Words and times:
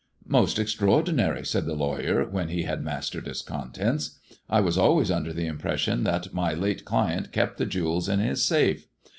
"Most 0.27 0.57
extraordinary," 0.57 1.45
said 1.45 1.67
the 1.67 1.75
lawyer, 1.75 2.27
when 2.27 2.47
he 2.49 2.63
had 2.63 2.83
mastered 2.83 3.27
its 3.27 3.43
contents." 3.43 4.17
I 4.49 4.59
was 4.59 4.75
always 4.75 5.11
under 5.11 5.31
the 5.31 5.45
impression 5.45 6.05
that 6.05 6.33
my 6.33 6.55
late 6.55 6.85
client 6.85 7.31
kept 7.31 7.59
the 7.59 7.67
jewels 7.67 8.09
in 8.09 8.19
his 8.19 8.43
safe. 8.43 8.87